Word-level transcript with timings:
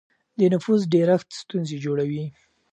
د 0.39 0.41
نفوس 0.53 0.81
ډېرښت 0.93 1.29
ستونزې 1.41 1.77
جوړوي. 1.85 2.25